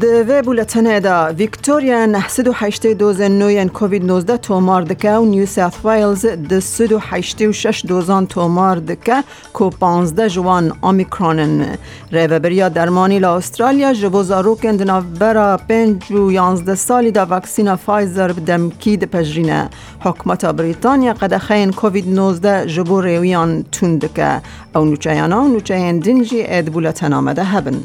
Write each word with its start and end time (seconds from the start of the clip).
کردینه 0.00 0.22
دوی 0.24 0.42
بولتنه 0.42 1.00
دا 1.00 1.32
ویکتوریا 1.38 2.06
908 2.06 2.86
دوز 2.86 3.20
نوین 3.20 3.68
کووید 3.68 4.04
19 4.04 4.36
تومار 4.36 4.82
دکه 4.82 5.12
و 5.12 5.24
نیو 5.24 5.46
ساث 5.46 5.74
ویلز 5.84 6.26
ده 6.26 6.60
186 6.60 7.84
دوزان 7.88 8.26
تومار 8.26 8.78
دکه 8.78 9.24
کو 9.52 9.70
15 9.70 10.28
جوان 10.28 10.72
اومیکرونن 10.82 11.78
ریوه 12.12 12.38
بریا 12.38 12.68
درمانی 12.68 13.18
لا 13.18 13.36
استرالیا 13.36 13.92
جبو 13.92 14.22
زاروکن 14.22 14.76
دنا 14.76 15.00
برا 15.00 15.56
5 15.56 16.12
و 16.12 16.32
11 16.32 16.74
سالی 16.74 17.10
دا 17.10 17.26
وکسینا 17.30 17.76
فایزر 17.76 18.32
بدمکی 18.32 18.96
ده 18.96 19.06
پجرینه 19.06 19.68
حکمت 20.00 20.44
بریتانیا 20.44 21.12
قد 21.12 21.38
خین 21.38 21.72
کووید 21.72 22.08
19 22.08 22.66
جبو 22.66 23.00
ریویان 23.00 23.64
تون 23.72 23.98
دکه 23.98 24.42
او 24.74 24.84
نوچیانا 24.84 25.42
و 25.42 25.48
نوچیان 25.48 25.98
دنجی 25.98 26.42
اد 26.46 26.64
بولتن 26.64 27.12
آمده 27.12 27.44
هبن 27.44 27.82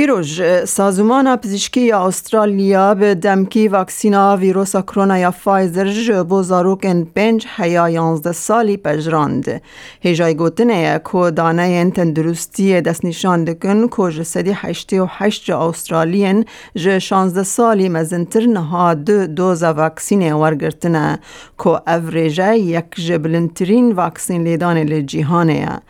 ایروژ 0.00 0.42
سازمان 0.64 1.36
پزشکی 1.36 1.92
استرالیا 1.92 2.94
به 2.94 3.14
دمکی 3.14 3.68
واکسینا 3.68 4.36
ویروس 4.36 4.76
کرونا 4.76 5.18
یا 5.18 5.30
فایزر 5.30 5.88
جبو 5.88 6.42
زاروکن 6.42 7.04
پنج 7.04 7.46
هیا 7.56 7.88
یانزده 7.88 8.32
سالی 8.32 8.76
پجراند. 8.76 9.62
هیجای 10.00 10.34
گوتنه 10.34 11.00
که 11.12 11.30
دانه 11.30 11.90
تندرستی 11.90 12.80
دست 12.80 13.04
نشان 13.04 13.44
دکن 13.44 13.88
که 13.88 14.10
جسدی 14.10 14.52
هشتی 14.54 14.98
و 14.98 15.06
هشت 15.10 15.50
استرالین 15.50 16.44
جه 16.74 16.98
شانزده 16.98 17.42
سالی 17.42 17.88
مزنتر 17.88 18.46
نها 18.46 18.94
دو 18.94 19.26
دوز 19.26 19.62
واکسین 19.62 20.32
ورگرتنه 20.32 21.18
که 21.58 21.90
اوریجه 21.90 22.58
یک 22.58 22.94
جبلنترین 22.94 23.92
واکسین 23.92 24.42
لیدان 24.42 24.78
لجیهانه. 24.78 25.80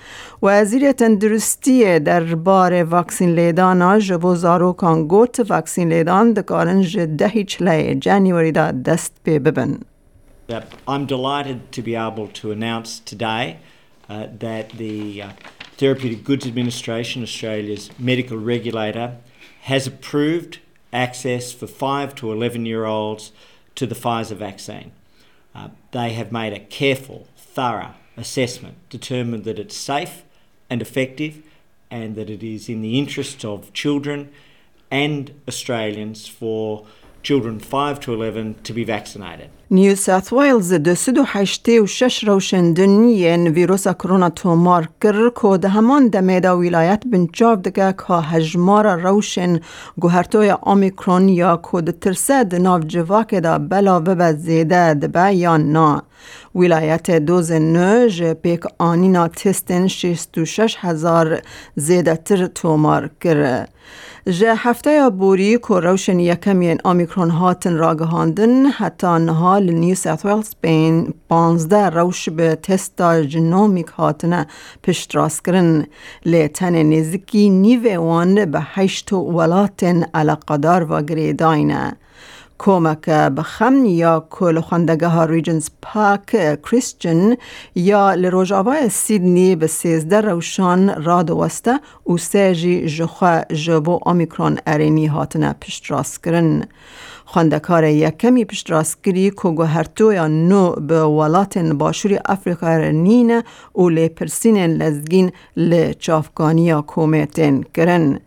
وزیر 0.43 0.93
تندرستی 0.93 1.99
در 1.99 2.35
بار 2.35 2.85
واکسین 2.85 3.53
زاروکان 4.35 5.09
گوت 5.09 5.41
واکسین 5.49 5.89
لیدان 5.89 6.33
دکارن 6.33 6.83
جده 6.83 7.45
جانیوری 8.01 8.53
دا 8.53 8.71
دست 8.71 9.15
پی 9.25 9.39
ببن. 9.39 9.81
I'm 10.89 11.07
delighted 11.07 11.59
to 11.73 11.83
be 11.83 11.95
able 11.95 12.29
to 12.41 12.51
announce 12.51 13.01
today 13.11 13.59
uh, 14.09 14.27
that 14.47 14.71
the 14.71 15.23
uh, 15.23 15.29
Therapeutic 15.77 16.25
Goods 16.25 16.47
Administration, 16.47 17.23
Australia's 17.23 17.91
medical 17.99 18.39
regulator, 18.39 19.09
has 19.71 19.87
approved 19.87 20.59
access 20.93 21.53
for 21.53 21.67
5 21.67 22.15
to 22.17 22.33
11 22.33 22.67
year 22.67 22.85
olds 22.87 23.33
to 23.75 23.87
the 23.87 23.95
Pfizer 23.95 24.37
vaccine. 24.37 24.91
Uh, 25.55 25.69
they 25.93 26.11
have 26.15 26.33
made 26.33 26.53
a 26.53 26.61
careful, 26.79 27.27
thorough 27.37 27.95
assessment, 28.17 28.75
determined 28.89 29.45
that 29.45 29.59
it's 29.59 29.77
safe 29.77 30.25
and 30.71 30.81
effective, 30.81 31.43
and 31.91 32.15
that 32.15 32.31
it 32.31 32.43
is 32.43 32.69
in 32.69 32.81
the 32.81 32.99
interests 32.99 33.45
of 33.45 33.73
children 33.73 34.31
and 34.91 35.33
Australians 35.47 36.27
for 36.27 36.87
children 37.23 37.59
5 37.59 38.01
to 38.01 38.13
11 38.15 38.55
to 38.65 38.73
be 38.73 38.85
vaccinated. 38.85 39.51
نیو 39.73 39.95
ساث 39.95 40.33
ویلز 40.33 40.73
ده 40.73 40.95
سدو 40.95 41.25
حشته 41.25 41.81
و 41.81 41.87
شش 41.87 42.25
روشندنی 42.25 43.29
ویروس 43.49 43.89
کرونا 43.89 44.31
تومار 44.31 44.89
کر 45.03 45.31
که 45.43 45.57
ده 45.57 45.69
همان 45.69 46.09
دمه 46.09 46.41
دا 46.41 46.59
ولایت 46.59 47.03
بنچاو 47.07 47.57
دگه 47.57 47.93
که 47.93 48.15
هجمار 48.15 48.97
روشن 48.97 49.61
گوهرتوی 49.99 50.51
اومیکرون 50.51 51.29
یا 51.29 51.61
که 51.73 51.81
ده 51.81 51.93
ترسه 51.93 52.45
ده 52.45 52.59
ناو 52.59 52.81
جواک 52.81 53.35
دا 53.35 53.59
بلا 53.59 54.01
ببه 54.01 54.33
زیده 54.33 54.95
ده 54.95 55.35
یا 55.35 55.57
نا. 55.57 56.03
ولایت 56.55 57.11
دوز 57.11 57.53
نو 57.53 58.09
جه 58.09 58.35
پیک 58.35 58.65
آنینا 58.79 59.29
تستن 59.29 59.87
شش 59.87 60.77
هزار 60.79 61.41
زیده 61.77 62.17
تر 62.17 62.47
تومار 62.47 63.11
کر. 63.21 63.67
جه 64.31 64.55
هفته 64.55 65.11
بوری 65.11 65.59
که 65.59 65.75
روشن 65.75 66.19
یکمین 66.19 66.79
اومیکرون 66.85 67.31
هاتن 67.31 67.77
راگهاندن 67.77 68.67
حتی 68.67 69.07
نها 69.07 69.59
نیو 69.59 69.95
ساوت 69.95 70.25
ویلز 70.25 70.55
بین 70.61 71.15
15 71.29 71.91
روش 71.91 72.29
به 72.29 72.55
تستا 72.55 73.23
جنومیک 73.23 73.87
هاتنه 73.87 74.47
پشت 74.83 75.17
راست 75.17 75.45
کرن. 75.45 75.87
لیتن 76.25 76.83
نزدیکی 76.83 77.51
نیو 77.51 78.01
وان 78.01 78.45
به 78.45 78.61
هشت 78.63 79.13
ولاتن 79.13 80.03
علاقدار 80.15 80.93
و 80.93 81.03
گریداینه. 81.03 81.97
کمک 82.63 83.09
بخم 83.09 83.85
یا 83.85 84.27
کل 84.31 84.61
خوندگه 84.61 85.07
ها 85.07 85.25
ریجنز 85.25 85.69
پاک 85.83 86.27
کریستجن 86.63 87.37
یا 87.75 88.15
لروجاوا 88.15 88.89
سیدنی 88.89 89.57
به 89.57 89.67
سیزده 89.67 90.21
روشان 90.21 91.05
را 91.05 91.23
دوسته 91.23 91.81
و 92.07 92.17
سیجی 92.17 92.87
جخوا 92.87 93.41
جبو 93.41 93.99
اومیکرون 94.07 94.59
ارینی 94.67 95.07
هاتنه 95.07 95.53
پشت 95.53 95.91
راست 95.91 96.25
کرن. 96.25 96.65
خواندکار 97.25 97.85
یکمی 97.85 98.45
پشت 98.45 98.71
راست 98.71 99.05
کری 99.05 99.31
که 99.31 99.49
گوهرتو 99.49 100.13
یا 100.13 100.29
نو 100.29 100.73
به 100.73 101.03
ولات 101.03 101.59
باشوری 101.59 102.19
افریقا 102.25 102.77
رنین 102.77 103.43
و 103.75 103.89
لی 103.89 104.09
پرسین 104.09 104.59
لزگین 104.67 105.33
یا 106.57 106.83
کومیتین 106.83 107.65
کرن. 107.75 108.19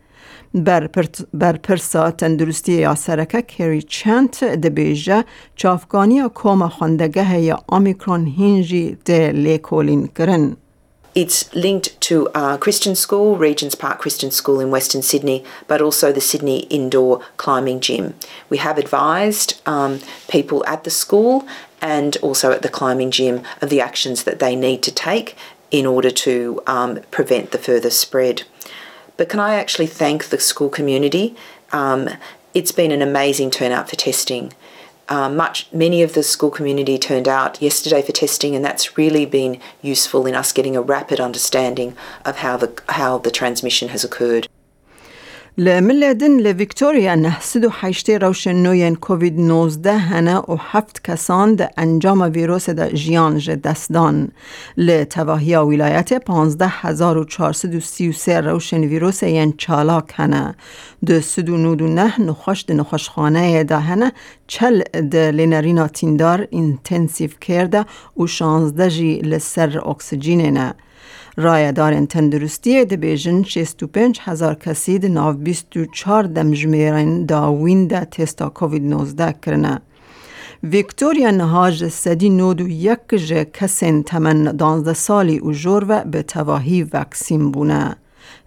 It's 11.16 11.54
linked 11.54 12.00
to 12.02 12.30
our 12.36 12.58
Christian 12.58 12.96
school, 12.96 13.36
Regent's 13.36 13.76
Park 13.76 14.00
Christian 14.00 14.32
School 14.32 14.60
in 14.60 14.72
Western 14.72 15.02
Sydney, 15.02 15.44
but 15.68 15.82
also 15.82 16.12
the 16.12 16.22
Sydney 16.22 16.62
Indoor 16.70 17.22
Climbing 17.38 17.80
Gym. 17.80 18.16
We 18.50 18.58
have 18.58 18.78
advised 18.78 19.62
um, 19.68 20.02
people 20.28 20.64
at 20.66 20.84
the 20.84 20.90
school 20.90 21.48
and 21.82 22.16
also 22.18 22.52
at 22.52 22.62
the 22.62 22.70
climbing 22.70 23.12
gym 23.12 23.44
of 23.62 23.70
the 23.70 23.82
actions 23.82 24.24
that 24.24 24.40
they 24.40 24.56
need 24.56 24.82
to 24.84 24.92
take 24.92 25.36
in 25.70 25.86
order 25.86 26.12
to 26.12 26.62
um, 26.66 27.00
prevent 27.12 27.52
the 27.52 27.58
further 27.58 27.90
spread. 27.90 28.44
But 29.18 29.30
can 29.30 29.40
I 29.40 29.56
actually 29.56 29.88
thank 29.88 30.26
the 30.26 30.40
school 30.40 30.70
community? 30.70 31.36
Um, 31.72 32.10
it's 32.54 32.72
been 32.72 32.92
an 32.92 33.02
amazing 33.02 33.52
turnout 33.52 33.90
for 33.90 33.96
testing. 33.96 34.54
Uh, 35.10 35.30
much 35.30 35.72
many 35.74 36.02
of 36.02 36.14
the 36.14 36.24
school 36.24 36.50
community 36.50 36.98
turned 36.98 37.28
out 37.28 37.62
yesterday 37.62 38.02
for 38.02 38.14
testing, 38.14 38.56
and 38.56 38.64
that's 38.64 38.98
really 38.98 39.26
been 39.26 39.60
useful 39.82 40.26
in 40.26 40.34
us 40.34 40.54
getting 40.54 40.78
a 40.78 40.82
rapid 40.82 41.20
understanding 41.20 41.96
of 42.24 42.38
how 42.38 42.56
the 42.56 42.82
how 42.90 43.18
the 43.18 43.32
transmission 43.32 43.90
has 43.90 44.04
occurred. 44.04 44.48
لملدن 45.58 46.40
لویکتوریا 46.40 47.16
نه 47.16 47.40
سدو 47.40 47.70
حیشته 47.82 48.18
روشن 48.18 48.56
نوین 48.56 48.96
کووید 48.96 49.40
19 49.40 49.98
هنه 49.98 50.38
و 50.38 50.58
هفت 50.60 51.04
کسان 51.04 51.56
ده 51.56 51.70
انجام 51.78 52.22
ویروس 52.22 52.70
ده 52.70 52.90
جیان 52.94 53.38
جه 53.38 53.56
دستدان. 53.56 54.32
لتواهی 54.78 55.56
ولایت 55.56 56.14
پانزده 56.14 56.68
هزار 56.68 57.18
و 57.18 57.26
چارسد 57.26 57.76
و 57.76 57.80
سی 57.80 58.10
و 58.10 58.12
سه 58.12 58.42
روشن 58.42 58.82
ویروس 58.82 59.24
ین 59.24 59.54
چالاک 59.58 60.14
هنه. 60.16 60.56
ده 61.06 61.24
نه 61.82 62.22
نخوش 62.22 62.66
ده 62.66 62.74
نخوشخانه 62.74 63.64
ده 63.64 63.80
هنه 63.80 64.12
چل 64.48 64.84
ده 65.12 65.32
لینرینا 65.32 65.88
تیندار 65.88 66.48
انتنسیف 66.52 67.40
کرده 67.40 67.86
و 68.18 68.28
شانزده 68.28 68.90
جی 68.90 69.22
لسر 69.22 69.90
اکسیجینه 69.90 70.52
نه. 70.52 70.74
رایدار 71.38 72.06
تندرستی 72.06 72.86
دبیجن 72.86 73.44
65 73.44 74.20
هزار 74.22 74.56
کسی 74.56 75.00
ده 75.00 75.08
ناو 75.08 75.34
24 75.34 76.24
دمجمیرین 76.24 77.26
داوین 77.26 77.88
ده 77.88 78.06
تستا 78.06 78.50
کووید 78.50 78.84
19 78.84 79.36
کرنه. 79.42 79.82
ویکتوریا 80.64 81.32
نهاج 81.32 81.88
سدی 81.88 82.30
نود 82.30 82.62
و 82.62 82.68
یک 82.68 83.00
جه 83.10 83.46
کسین 83.46 84.04
تمن 84.04 84.44
دانزده 84.44 84.94
سالی 84.94 85.40
و 85.40 85.52
جور 85.52 85.86
و 85.88 86.04
به 86.04 86.24
تواهی 86.24 86.84
وکسین 86.84 87.52
بونه. 87.52 87.96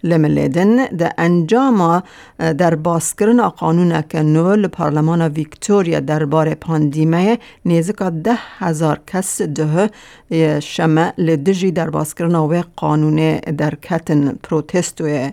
لملیدن 0.03 0.85
ده 0.85 1.13
انجام 1.17 2.03
در 2.37 2.75
باسکرن 2.75 3.49
قانون 3.49 4.01
که 4.01 4.21
نو 4.21 4.55
لپارلمان 4.55 5.21
ویکتوریا 5.21 5.99
درباره 5.99 6.55
پاندیمه 6.55 7.39
نیزکا 7.65 8.09
ده 8.09 8.37
هزار 8.57 8.99
کس 9.07 9.41
ده 9.41 9.89
شمع 10.59 11.13
لدجی 11.17 11.71
در 11.71 11.89
باسکرن 11.89 12.35
و 12.35 12.61
قانون 12.75 13.37
در 13.37 13.75
کتن 13.75 14.31
پروتستوی 14.43 15.31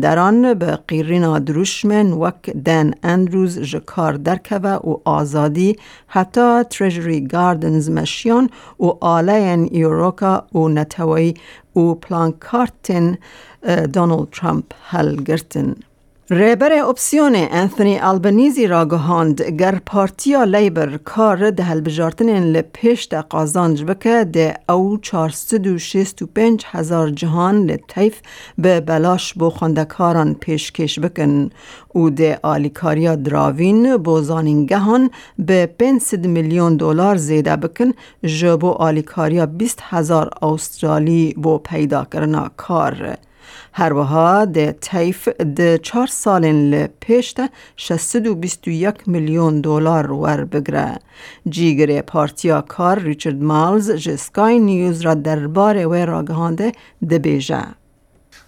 دران 0.00 0.54
به 0.54 0.78
قیرین 0.88 1.38
دروشمن 1.38 2.12
وک 2.12 2.50
دن 2.50 2.90
اندروز 3.02 3.58
جکار 3.58 4.12
درکوه 4.12 4.70
و 4.70 4.96
آزادی 5.04 5.76
حتی 6.06 6.62
ترژری 6.62 7.26
گاردنز 7.26 7.90
مشیان 7.90 8.50
و 8.80 8.84
آلین 9.00 9.68
ایوروکا 9.72 10.46
و 10.54 10.68
نتوی 10.68 11.34
و 11.76 11.94
پلانکارتن 11.94 13.06
دۆنڵ 13.94 14.22
ترامپ 14.36 14.74
هەلگرتن. 14.92 15.68
ریبر 16.32 16.72
اپسیون 16.72 17.34
انثونی 17.34 17.98
البنیزی 17.98 18.66
را 18.66 18.84
گهاند. 18.84 19.42
گر 19.42 19.80
پارتیا 19.86 20.44
لیبر 20.44 20.96
کار 20.96 21.50
ده 21.50 21.62
هلبجارتن 21.62 22.30
لپیش 22.52 23.08
ده 23.10 23.20
قازانج 23.20 23.84
بکه 23.84 24.24
ده 24.24 24.56
او 24.68 24.98
پنج 26.34 26.64
هزار 26.66 27.10
جهان 27.10 27.66
لطیف 27.66 28.20
به 28.58 28.80
بلاش 28.80 29.34
بو 29.34 29.50
خاندکاران 29.50 30.34
پیشکش 30.34 30.98
بکن. 30.98 31.50
او 31.88 32.10
ده 32.10 32.38
آلیکاریا 32.42 33.14
دراوین 33.14 33.96
بو 33.96 34.20
زانینگهان 34.20 35.10
به 35.38 35.66
500 35.78 36.26
میلیون 36.26 36.76
دلار 36.76 37.16
زیده 37.16 37.56
بکن. 37.56 37.92
جبو 38.24 38.70
آلیکاریا 38.70 39.46
20 39.46 39.78
هزار 39.82 40.30
استرالی 40.42 41.34
بو 41.34 41.58
پیدا 41.58 42.04
کرنا 42.12 42.50
کار. 42.56 43.16
ده 43.78 44.72
تیف 44.80 45.28
ده 45.28 45.78
چار 45.78 46.06
سالن 46.06 46.86
پیشت 46.86 47.36
621 47.76 49.08
میلیون 49.08 49.60
دلار 49.60 50.12
ور 50.12 50.44
بگره. 50.44 50.98
جیگر 51.48 52.02
پارتیا 52.02 52.60
کار 52.60 52.98
ریچارد 52.98 53.42
مالز 53.42 53.90
جسکای 53.90 54.58
نیوز 54.58 55.00
را 55.00 55.14
درباره 55.14 55.86
و 55.86 55.94
راگهانده 55.94 56.72
ده 57.08 57.18
بیجه. 57.18 57.64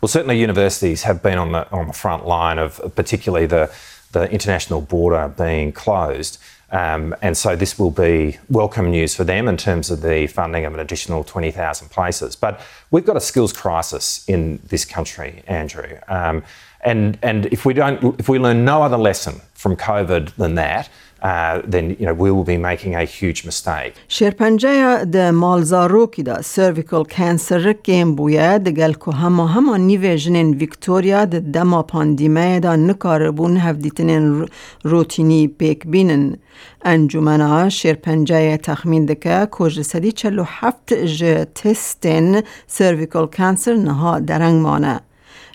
Well, 0.03 0.09
certainly 0.09 0.37
universities 0.37 1.05
have 1.05 1.23
been 1.23 1.39
on 1.39 1.53
the, 1.53 1.71
on 1.71 1.87
the 1.87 1.93
front 1.93 2.27
line 2.27 2.59
of 2.59 2.81
particularly 2.97 3.47
the, 3.47 3.71
the 4.11 4.29
international 4.33 4.81
border 4.81 5.33
being 5.39 5.71
closed. 5.71 6.39
Um, 6.73 7.15
and 7.21 7.37
so 7.37 7.55
this 7.55 7.79
will 7.79 7.91
be 7.91 8.39
welcome 8.49 8.91
news 8.91 9.15
for 9.15 9.25
them 9.25 9.47
in 9.47 9.59
terms 9.59 9.91
of 9.91 10.01
the 10.01 10.27
funding 10.27 10.65
of 10.65 10.73
an 10.73 10.81
additional 10.81 11.23
20,000 11.23 11.91
places. 11.91 12.35
But 12.35 12.61
we've 12.91 13.05
got 13.05 13.17
a 13.17 13.21
skills 13.21 13.53
crisis 13.53 14.25
in 14.27 14.59
this 14.69 14.87
country, 14.87 15.43
Andrew. 15.47 15.99
Um, 16.09 16.43
and, 16.81 17.19
and 17.23 17.47
if 17.47 17.67
we 17.67 17.75
don't, 17.75 18.19
if 18.19 18.29
we 18.29 18.39
learn 18.39 18.65
no 18.65 18.83
other 18.83 18.97
lesson 18.97 19.41
from 19.53 19.77
COVID 19.77 20.35
than 20.37 20.55
that, 20.57 20.89
uh, 21.23 21.63
then 21.65 21.97
you 21.99 22.07
know 22.07 22.15
we 22.15 22.31
will 22.31 22.45
be 22.45 22.57
making 22.57 22.95
a 22.95 23.05
huge 23.05 23.45
mistake. 23.45 23.93
شرپنجه 24.09 25.05
د 25.05 25.17
مالزاروکی 25.17 26.23
دا 26.23 26.43
سرویکل 26.43 27.03
کانسر 27.17 27.73
کم 27.73 28.15
بویا 28.15 28.59
دگل 28.59 28.93
که 28.93 29.11
هما 29.11 29.47
هما 29.47 29.77
نیوه 29.77 30.17
جنین 30.17 30.55
ویکتوریا 30.55 31.25
د 31.25 31.53
دما 31.53 31.83
پاندیمه 31.83 32.61
دا 32.61 32.77
نکاربون 32.77 33.57
هفدیتنین 33.57 34.49
روتینی 34.85 35.49
پیک 35.49 35.87
بینن. 35.87 36.37
انجمنا 36.85 37.69
شرپنجه 37.69 38.57
تخمین 38.57 39.07
دکه 39.07 39.49
کج 39.51 39.81
سدی 39.81 40.13
چلو 40.13 40.45
هفت 40.47 40.95
ج 40.95 41.47
تستن 41.55 42.43
سرویکل 42.67 43.27
کانسر 43.27 43.75
نها 43.75 44.19
درنگ 44.19 44.63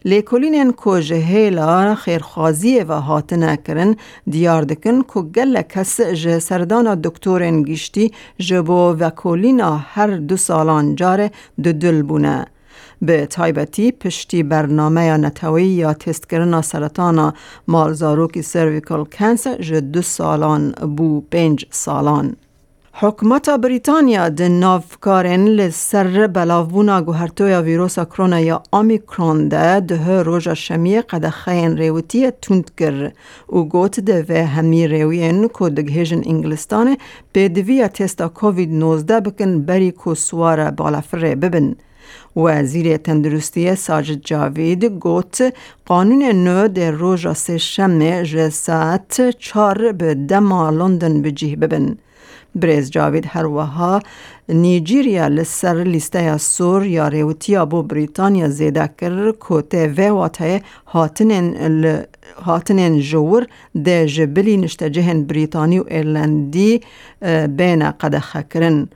مانه. 0.05 0.15
لیکولین 0.15 0.71
کو 0.71 0.99
جهیلا 0.99 1.95
خیرخوازی 1.95 2.79
و 2.79 2.93
هاتنه 2.93 3.57
کرن 3.57 3.95
دیار 4.31 4.63
دکن 4.63 5.01
کو 5.01 5.21
گل 5.21 5.61
کس 5.61 6.01
جه 6.01 6.39
سردان 6.39 7.01
دکتورن 7.01 7.63
گیشتی 7.63 8.11
جبو 8.39 8.95
و 8.99 9.09
کولینا 9.09 9.77
هر 9.77 10.17
دو 10.17 10.37
سالان 10.37 10.95
جاره 10.95 11.31
دو 11.63 11.73
دل 11.73 12.01
بونه. 12.01 12.45
به 13.01 13.25
تایبتی 13.25 13.91
پشتی 13.91 14.43
برنامه 14.43 15.17
نتوی 15.17 15.63
یا 15.63 15.93
تست 15.93 16.29
کردن 16.29 16.61
سرطان 16.61 17.33
مالزاروکی 17.67 18.41
سرویکل 18.41 19.03
کانسر 19.19 19.61
جه 19.61 19.81
دو 19.81 20.01
سالان 20.01 20.71
بو 20.71 21.21
پنج 21.21 21.65
سالان. 21.69 22.35
حکومت 22.99 23.47
بریتانیا 23.63 24.21
د 24.37 24.47
نافکارن 24.51 25.43
لسر 25.57 26.27
بلاوونا 26.35 26.95
گوهرتویا 27.09 27.59
ویروس 27.67 27.97
کرونا 28.13 28.39
یا 28.39 28.57
آمیکرون 28.79 29.43
ده 29.49 29.79
ده 29.91 30.23
روژا 30.29 30.53
شمی 30.53 31.01
قد 31.01 31.29
خین 31.29 31.77
ریوتی 31.77 32.31
تند 32.31 32.71
کر 32.77 33.11
و 33.49 33.63
گوت 33.73 33.99
ده 33.99 34.25
و 34.29 34.47
همی 34.55 34.87
ریوین 34.87 35.47
که 35.59 35.69
دگهیجن 35.69 36.21
انگلستان 36.25 36.97
به 37.33 37.49
دویا 37.49 37.87
تستا 37.87 38.27
کووید 38.29 38.73
19 38.73 39.19
بکن 39.19 39.61
بری 39.61 39.91
کو 39.91 40.15
سوار 40.15 40.71
بالافره 40.71 41.35
ببن. 41.35 41.75
وزیر 42.35 42.97
تندرستی 42.97 43.75
ساجد 43.75 44.21
جاوید 44.25 44.85
گوت 44.85 45.53
قانون 45.85 46.23
نو 46.23 46.67
در 46.67 46.91
روژا 46.91 47.33
سه 47.33 47.57
شمه 47.57 48.23
جسات 48.23 49.29
چار 49.29 49.91
به 49.91 50.13
دما 50.13 50.69
لندن 50.69 51.21
بجیه 51.21 51.55
ببن. 51.55 51.97
برز 52.55 52.89
جاوید 52.89 53.25
هر 53.27 53.45
وها 53.45 54.01
نیجیریا 54.49 55.27
لسر 55.27 55.83
لیسته 55.83 56.37
سور 56.37 56.85
یا 56.85 57.07
ریوتیا 57.07 57.65
بو 57.65 57.83
بریتانیا 57.83 58.49
زیده 58.49 58.89
کر 58.97 59.31
کوته 59.31 59.93
و 59.97 60.01
واته 60.09 60.61
هاتنین 60.87 61.45
هاتنین 62.45 62.99
جور 62.99 63.47
ده 63.85 64.05
جبلی 64.05 64.57
نشته 64.57 64.89
جهن 64.89 65.23
بریتانی 65.23 65.79
و 65.79 65.83
ایرلندی 65.87 66.81
بین 67.57 67.91
قد 67.91 68.19
خکرن 68.19 68.87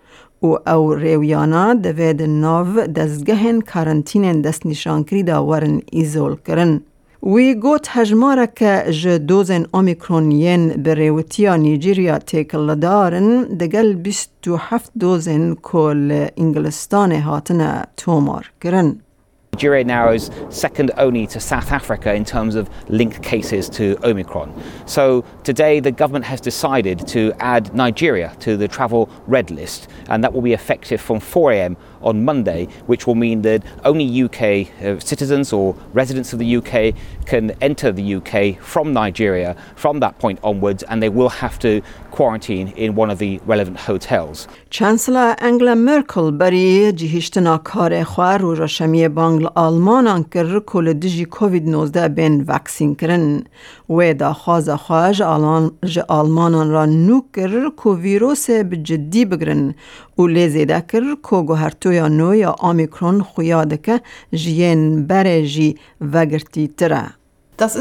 و 0.44 0.70
او 0.70 0.94
ریویانا 0.96 1.74
دوید 1.74 2.22
ناو 2.24 2.68
دزگهن 2.98 3.62
کارنتینن 3.62 4.42
دست 4.42 4.66
نشانکری 4.66 5.24
دا 5.24 5.46
ورن 5.46 5.82
ایزول 5.92 6.36
کرن. 6.48 6.82
وی 7.24 7.56
گوت 7.56 7.88
هجماره 7.90 8.48
که 8.56 8.86
ج 8.92 9.08
دوزن 9.08 9.66
اومیکرونین 9.74 10.68
به 10.84 10.94
ریوتیا 10.94 11.56
نیجیریا 11.56 12.18
تیکل 12.20 12.76
دارن 12.76 13.44
دگل 13.44 13.94
بیست 13.94 14.48
و 14.48 14.56
هفت 14.58 14.92
دوزن 15.00 15.56
کل 15.62 16.28
انگلستان 16.38 17.12
هاتن 17.12 17.84
تومار 17.98 18.52
کرن. 18.62 18.96
Nigeria 19.62 19.84
now 19.84 20.10
is 20.10 20.32
second 20.50 20.90
only 20.98 21.28
to 21.28 21.40
South 21.40 21.72
Africa 21.72 22.16
in 22.16 22.26
terms 22.26 22.56
of 22.56 22.68
linked 22.90 23.22
cases 23.22 23.70
to 23.70 23.96
Omicron. 24.04 24.52
So 24.88 25.24
today 25.44 25.80
the 25.80 25.92
government 25.92 26.26
has 26.26 26.42
decided 26.42 27.08
to 27.10 27.32
add 27.40 27.72
Nigeria 27.76 28.36
to 28.40 28.58
the 28.58 28.68
travel 28.68 29.08
red 29.28 29.52
list, 29.52 29.88
and 30.10 30.24
that 30.24 30.34
will 30.34 30.42
be 30.42 30.54
effective 30.54 31.00
from 31.00 31.20
4 31.20 31.52
a.m 31.52 31.78
on 32.04 32.26
Monday, 32.26 32.68
which 32.88 33.08
will 33.08 33.16
mean 33.16 33.42
that 33.44 33.64
only 33.86 34.06
UK 34.26 34.42
uh, 34.84 35.00
citizens 35.00 35.54
or 35.54 35.76
residents 35.94 36.34
of 36.34 36.40
the 36.40 36.56
UK 36.60 36.96
can 37.26 37.52
enter 37.62 37.92
the 37.92 38.16
UK 38.16 38.62
from 38.62 38.94
Nigeria 38.94 39.56
from 39.76 40.00
that 40.00 40.20
point 40.20 40.40
onwards, 40.44 40.84
and 40.84 41.02
they 41.04 41.10
will 41.10 41.30
have 41.30 41.58
to 41.60 41.82
quarantine 42.12 42.68
in 42.76 42.96
one 42.96 43.10
of 43.10 43.18
the 43.20 43.40
relevant 43.46 43.78
hotels. 43.78 44.48
Chancellor 44.70 45.36
Angela 45.40 45.76
Merkel 45.76 46.32
برای 46.32 46.92
جهشتنا 46.92 47.58
کار 47.58 48.04
خواه 48.04 48.38
رو 48.38 48.54
رشمی 48.56 49.08
بانگل 49.08 49.48
آلمان 49.56 50.08
انکر 50.08 50.60
کل 50.60 50.94
دیجی 50.94 51.26
کووید 51.26 51.70
19 51.70 52.08
بین 52.08 52.46
وکسین 52.48 52.96
کرن 52.96 53.44
و 53.90 54.14
دا 54.14 54.34
خواز 54.34 54.70
خواه 54.70 55.14
جه 55.86 56.04
آلمان 56.08 56.72
را 56.72 56.86
نو 56.86 57.22
کر 57.34 57.72
که 57.84 57.90
ویروس 57.90 58.50
بجدی 58.50 59.26
بگرن 59.26 59.76
و 60.18 60.28
لیزیده 60.28 60.84
کر 60.88 61.16
که 61.30 61.36
گوهرتو 61.36 61.91
نو 62.00 62.36
یا 62.36 62.56
آمیکرون 62.60 63.26
جین 64.34 65.08
بره 65.08 65.48
جی 65.48 65.76
وگرتی 66.02 66.68
تره. 66.68 67.14
This 67.62 67.76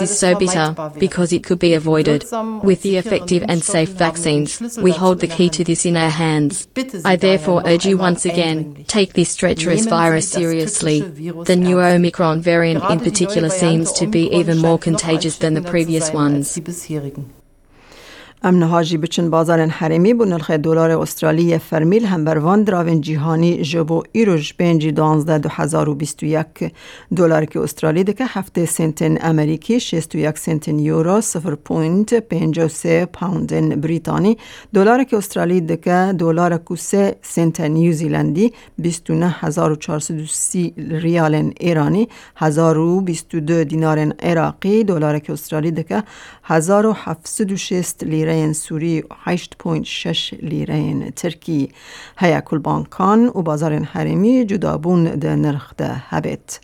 is 0.00 0.18
so 0.18 0.34
bitter 0.34 0.74
because 0.98 1.30
it 1.32 1.44
could 1.44 1.58
be 1.58 1.74
avoided. 1.74 2.24
With 2.62 2.80
the 2.80 2.96
effective 2.96 3.44
and 3.46 3.62
safe 3.62 3.90
vaccines, 3.90 4.78
we 4.78 4.92
hold 4.92 5.20
the 5.20 5.26
key 5.26 5.50
to 5.50 5.62
this 5.62 5.84
in 5.84 5.96
our 5.96 6.08
hands. 6.08 6.66
I 7.04 7.16
therefore 7.16 7.62
urge 7.66 7.84
you 7.84 7.98
once 7.98 8.24
again, 8.24 8.84
take 8.86 9.12
this 9.12 9.36
treacherous 9.36 9.84
virus 9.84 10.30
seriously. 10.30 11.00
The 11.00 11.56
new 11.56 11.80
Omicron 11.80 12.40
variant 12.40 12.82
in 12.90 13.00
particular 13.00 13.50
seems 13.50 13.92
to 13.92 14.06
be 14.06 14.30
even 14.40 14.58
more 14.58 14.78
contagious 14.78 15.36
than 15.36 15.52
the 15.52 15.62
previous 15.62 16.10
ones. 16.10 16.58
ام 18.46 18.58
نهاجی 18.58 18.96
بچن 18.96 19.30
بازار 19.30 19.66
حرمی 19.66 20.14
بو 20.14 20.24
نرخ 20.24 20.50
دلار 20.50 20.90
استرالی 20.90 21.58
فرمیل 21.58 22.04
هم 22.06 22.24
بروان 22.24 22.62
دراون 22.62 23.00
جیهانی 23.00 23.62
جبو 23.62 24.02
ایروش 24.12 24.54
بینجی 24.54 24.92
دانزده 24.92 25.38
دو 25.38 25.48
هزار 25.52 25.88
و 25.88 25.94
بیستو 25.94 26.26
یک 26.26 26.72
دلار 27.16 27.44
که 27.44 27.60
استرالی 27.60 28.04
دکه 28.04 28.24
هفته 28.24 28.66
سنتن 28.66 29.16
امریکی 29.20 29.80
شست 29.80 30.14
و 30.14 30.18
یک 30.18 30.38
سنتن 30.38 30.78
یورو 30.78 31.20
سفر 31.20 31.54
پوینت 31.54 32.14
پینج 32.14 32.58
و 32.58 32.68
سه 32.68 33.06
پاوندن 33.06 33.68
بریتانی 33.68 34.38
دلار 34.74 35.04
که 35.04 35.16
استرالی 35.16 35.60
دکه 35.60 36.14
دلار 36.18 36.56
کو 36.56 36.76
سه 36.76 37.16
سنتن 37.22 37.70
نیوزیلندی 37.70 38.52
بیستو 38.78 39.14
نه 39.14 39.36
هزار 39.40 39.72
و 39.72 39.76
چارسد 39.76 40.20
و 40.20 40.26
سی 40.26 40.74
ریال 40.90 41.52
ایرانی 41.60 42.08
هزار 42.36 42.78
و 42.78 43.00
بیستو 43.00 43.40
دو 43.40 43.64
دینار 43.64 43.98
عراقی 43.98 44.84
دلار 44.84 45.18
که 45.18 45.32
استرالی 45.32 45.70
دکه 45.70 46.02
هزار 46.44 46.86
و 46.86 46.92
هفتصد 46.92 47.52
و 47.52 47.56
شست 47.56 48.04
لیره 48.04 48.33
لیره 48.34 48.52
سوری 48.52 49.02
8.6 49.26 50.32
لیره 50.42 51.10
ترکی 51.10 51.70
هیا 52.18 52.40
کل 52.40 52.58
بانکان 52.58 53.26
و 53.26 53.42
بازار 53.42 53.72
حرمی 53.72 54.44
جدابون 54.44 55.04
ده 55.04 55.34
نرخ 55.34 55.74
ده 55.76 55.94
هبت. 56.08 56.60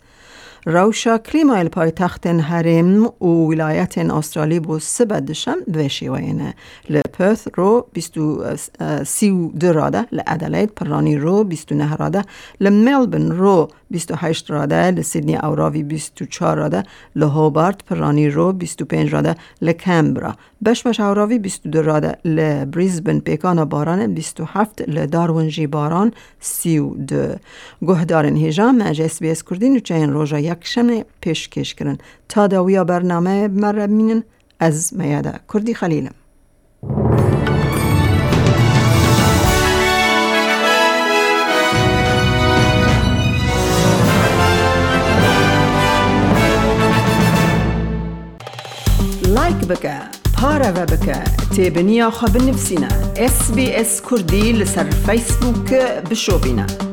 روشا 0.65 1.17
کلیمای 1.17 1.69
پایتخت 1.69 2.27
هرم 2.27 3.05
و 3.05 3.25
ولایت 3.25 3.97
استرالی 3.97 4.59
بو 4.59 4.79
سبدشم 4.79 5.57
دوشی 5.73 6.09
وینه 6.09 6.53
لپرث 6.89 7.47
رو 7.55 7.87
بیستو 7.93 8.55
سی 9.05 9.51
دو 9.59 9.73
راده 9.73 10.05
لعدلید 10.11 10.69
پرانی 10.69 11.17
رو 11.17 11.43
بیستو 11.43 11.75
نه 11.75 11.95
راده 11.95 12.21
لملبن 12.59 13.31
رو 13.31 13.69
28 13.91 14.51
راده 14.51 14.91
لسیدنی 14.91 15.35
اوراوی 15.35 15.83
24 15.83 16.57
راده 16.57 16.83
لهوبارت 17.15 17.85
پرانی 17.85 18.29
رو 18.29 18.53
25 18.53 19.13
راده 19.13 19.35
لکمبرا 19.61 20.35
بشمش 20.65 20.99
اوراوی 20.99 21.39
22 21.39 21.81
راده 21.81 22.17
لبریزبن 22.25 23.19
پیکان 23.19 23.65
باران 23.65 24.13
27 24.13 24.81
لدارونجی 24.81 25.67
باران 25.67 26.13
32 26.39 27.35
گهدارن 27.81 28.35
هیجان 28.35 28.83
مجلس 28.83 29.19
بی 29.19 29.29
اس 29.29 29.43
کردین 29.43 29.75
و 29.75 29.79
چین 29.79 30.13
روژا 30.13 30.39
یکشنه 30.51 31.05
پیشکش 31.21 31.75
کرن. 31.75 31.97
تا 32.29 32.47
داویا 32.47 32.83
برنامه 32.83 33.47
مرمینن 33.47 34.23
از 34.59 34.93
میاده. 34.93 35.33
کردی 35.53 35.73
خلیلم. 35.73 36.13
لایک 49.27 49.55
بکە 49.71 49.97
پارەوە 50.37 50.85
بکە 50.91 51.19
تێبنییا 51.55 52.09
خە 52.17 52.27
بنفسینە 52.33 52.91
SسBS 53.35 53.91
کوردی 54.07 54.45
لەسەر 54.59 54.87
فیسبووکە 55.05 55.83
بشۆبینە. 56.09 56.90